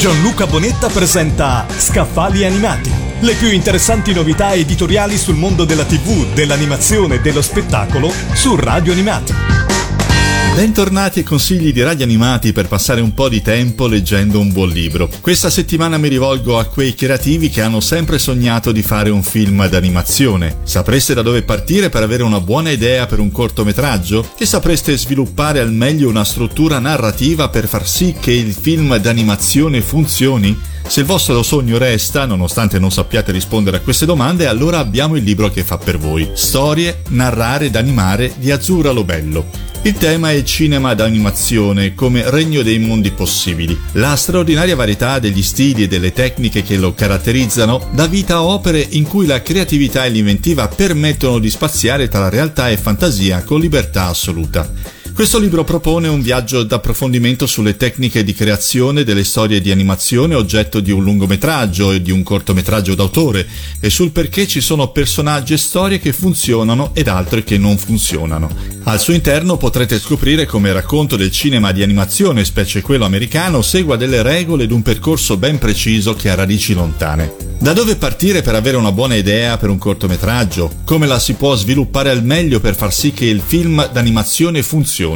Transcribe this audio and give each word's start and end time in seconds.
Gianluca 0.00 0.46
Bonetta 0.46 0.88
presenta 0.88 1.66
Scaffali 1.68 2.46
Animati, 2.46 2.90
le 3.20 3.34
più 3.34 3.52
interessanti 3.52 4.14
novità 4.14 4.54
editoriali 4.54 5.18
sul 5.18 5.34
mondo 5.34 5.66
della 5.66 5.84
TV, 5.84 6.32
dell'animazione 6.32 7.16
e 7.16 7.20
dello 7.20 7.42
spettacolo 7.42 8.10
su 8.32 8.56
Radio 8.56 8.92
Animati. 8.92 9.69
Bentornati 10.60 11.20
ai 11.20 11.24
consigli 11.24 11.72
di 11.72 11.82
radio 11.82 12.04
animati 12.04 12.52
per 12.52 12.68
passare 12.68 13.00
un 13.00 13.14
po' 13.14 13.30
di 13.30 13.40
tempo 13.40 13.86
leggendo 13.86 14.38
un 14.38 14.52
buon 14.52 14.68
libro. 14.68 15.08
Questa 15.22 15.48
settimana 15.48 15.96
mi 15.96 16.08
rivolgo 16.08 16.58
a 16.58 16.66
quei 16.66 16.94
creativi 16.94 17.48
che 17.48 17.62
hanno 17.62 17.80
sempre 17.80 18.18
sognato 18.18 18.70
di 18.70 18.82
fare 18.82 19.08
un 19.08 19.22
film 19.22 19.66
d'animazione. 19.66 20.58
Sapreste 20.64 21.14
da 21.14 21.22
dove 21.22 21.44
partire 21.44 21.88
per 21.88 22.02
avere 22.02 22.24
una 22.24 22.42
buona 22.42 22.68
idea 22.68 23.06
per 23.06 23.20
un 23.20 23.32
cortometraggio? 23.32 24.32
E 24.36 24.44
sapreste 24.44 24.98
sviluppare 24.98 25.60
al 25.60 25.72
meglio 25.72 26.10
una 26.10 26.24
struttura 26.24 26.78
narrativa 26.78 27.48
per 27.48 27.66
far 27.66 27.88
sì 27.88 28.14
che 28.20 28.32
il 28.32 28.52
film 28.52 28.94
d'animazione 28.98 29.80
funzioni? 29.80 30.54
Se 30.86 31.00
il 31.00 31.06
vostro 31.06 31.42
sogno 31.42 31.78
resta, 31.78 32.26
nonostante 32.26 32.78
non 32.78 32.92
sappiate 32.92 33.32
rispondere 33.32 33.78
a 33.78 33.80
queste 33.80 34.04
domande, 34.04 34.46
allora 34.46 34.78
abbiamo 34.78 35.16
il 35.16 35.24
libro 35.24 35.48
che 35.48 35.64
fa 35.64 35.78
per 35.78 35.96
voi. 35.96 36.32
Storie, 36.34 37.00
narrare 37.08 37.66
ed 37.66 37.76
animare 37.76 38.34
di 38.36 38.50
Azzurra 38.50 38.90
Lobello. 38.90 39.69
Il 39.82 39.94
tema 39.94 40.30
è 40.30 40.42
cinema 40.42 40.92
d'animazione 40.92 41.94
come 41.94 42.28
regno 42.28 42.60
dei 42.60 42.78
mondi 42.78 43.12
possibili. 43.12 43.80
La 43.92 44.14
straordinaria 44.14 44.76
varietà 44.76 45.18
degli 45.18 45.42
stili 45.42 45.84
e 45.84 45.88
delle 45.88 46.12
tecniche 46.12 46.62
che 46.62 46.76
lo 46.76 46.92
caratterizzano 46.92 47.88
dà 47.90 48.06
vita 48.06 48.34
a 48.34 48.42
opere 48.42 48.86
in 48.90 49.04
cui 49.04 49.24
la 49.24 49.40
creatività 49.40 50.04
e 50.04 50.10
l'inventiva 50.10 50.68
permettono 50.68 51.38
di 51.38 51.48
spaziare 51.48 52.08
tra 52.08 52.28
realtà 52.28 52.68
e 52.68 52.76
fantasia 52.76 53.42
con 53.42 53.58
libertà 53.58 54.08
assoluta. 54.08 54.99
Questo 55.20 55.38
libro 55.38 55.64
propone 55.64 56.08
un 56.08 56.22
viaggio 56.22 56.62
d'approfondimento 56.62 57.46
sulle 57.46 57.76
tecniche 57.76 58.24
di 58.24 58.32
creazione 58.32 59.04
delle 59.04 59.22
storie 59.22 59.60
di 59.60 59.70
animazione 59.70 60.34
oggetto 60.34 60.80
di 60.80 60.92
un 60.92 61.02
lungometraggio 61.02 61.92
e 61.92 62.00
di 62.00 62.10
un 62.10 62.22
cortometraggio 62.22 62.94
d'autore 62.94 63.46
e 63.80 63.90
sul 63.90 64.12
perché 64.12 64.46
ci 64.46 64.62
sono 64.62 64.88
personaggi 64.92 65.52
e 65.52 65.58
storie 65.58 65.98
che 65.98 66.14
funzionano 66.14 66.92
ed 66.94 67.06
altre 67.06 67.44
che 67.44 67.58
non 67.58 67.76
funzionano. 67.76 68.48
Al 68.84 68.98
suo 68.98 69.12
interno 69.12 69.58
potrete 69.58 69.98
scoprire 69.98 70.46
come 70.46 70.68
il 70.68 70.74
racconto 70.74 71.16
del 71.16 71.30
cinema 71.30 71.70
di 71.70 71.82
animazione, 71.82 72.42
specie 72.42 72.80
quello 72.80 73.04
americano, 73.04 73.60
segua 73.60 73.96
delle 73.96 74.22
regole 74.22 74.64
ed 74.64 74.70
un 74.70 74.80
percorso 74.80 75.36
ben 75.36 75.58
preciso 75.58 76.14
che 76.14 76.30
ha 76.30 76.34
radici 76.34 76.72
lontane. 76.72 77.48
Da 77.60 77.74
dove 77.74 77.96
partire 77.96 78.40
per 78.40 78.54
avere 78.54 78.78
una 78.78 78.90
buona 78.90 79.16
idea 79.16 79.58
per 79.58 79.68
un 79.68 79.76
cortometraggio? 79.76 80.76
Come 80.82 81.06
la 81.06 81.18
si 81.18 81.34
può 81.34 81.54
sviluppare 81.54 82.08
al 82.08 82.24
meglio 82.24 82.58
per 82.58 82.74
far 82.74 82.90
sì 82.90 83.12
che 83.12 83.26
il 83.26 83.42
film 83.44 83.86
d'animazione 83.92 84.62
funzioni? 84.62 85.08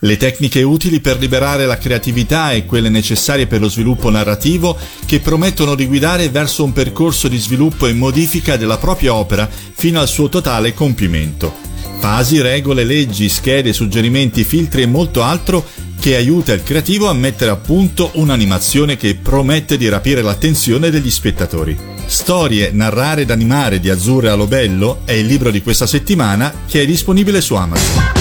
Le 0.00 0.16
tecniche 0.16 0.62
utili 0.62 1.00
per 1.00 1.18
liberare 1.18 1.66
la 1.66 1.76
creatività 1.76 2.52
e 2.52 2.64
quelle 2.66 2.88
necessarie 2.88 3.48
per 3.48 3.60
lo 3.60 3.68
sviluppo 3.68 4.10
narrativo 4.10 4.78
che 5.04 5.18
promettono 5.18 5.74
di 5.74 5.86
guidare 5.86 6.28
verso 6.28 6.62
un 6.62 6.72
percorso 6.72 7.26
di 7.26 7.36
sviluppo 7.36 7.88
e 7.88 7.92
modifica 7.94 8.56
della 8.56 8.78
propria 8.78 9.14
opera 9.14 9.48
fino 9.48 9.98
al 9.98 10.06
suo 10.06 10.28
totale 10.28 10.72
compimento. 10.72 11.52
Fasi, 11.98 12.40
regole, 12.40 12.84
leggi, 12.84 13.28
schede, 13.28 13.72
suggerimenti, 13.72 14.44
filtri 14.44 14.82
e 14.82 14.86
molto 14.86 15.22
altro 15.24 15.66
che 15.98 16.14
aiuta 16.14 16.52
il 16.52 16.62
creativo 16.62 17.08
a 17.08 17.12
mettere 17.12 17.50
a 17.50 17.56
punto 17.56 18.10
un'animazione 18.14 18.96
che 18.96 19.16
promette 19.16 19.76
di 19.76 19.88
rapire 19.88 20.22
l'attenzione 20.22 20.90
degli 20.90 21.10
spettatori. 21.10 21.76
Storie, 22.06 22.70
narrare 22.72 23.22
ed 23.22 23.32
animare 23.32 23.80
di 23.80 23.90
Azzurre 23.90 24.30
a 24.30 24.34
Lobello 24.36 25.00
è 25.04 25.12
il 25.12 25.26
libro 25.26 25.50
di 25.50 25.60
questa 25.60 25.86
settimana 25.86 26.54
che 26.68 26.82
è 26.82 26.86
disponibile 26.86 27.40
su 27.40 27.54
Amazon. 27.54 28.17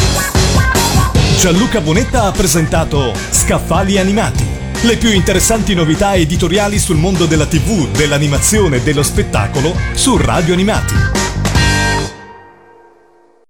Gianluca 1.38 1.81
Bonetta 1.81 2.23
ha 2.23 2.31
presentato 2.31 3.13
Scaffali 3.30 3.99
Animati, 3.99 4.43
le 4.81 4.97
più 4.97 5.11
interessanti 5.11 5.75
novità 5.75 6.16
editoriali 6.16 6.80
sul 6.80 6.97
mondo 6.97 7.27
della 7.27 7.45
TV, 7.45 7.88
dell'animazione 7.89 8.77
e 8.77 8.81
dello 8.81 9.03
spettacolo 9.03 9.75
su 9.93 10.17
Radio 10.17 10.55
Animati. 10.55 11.27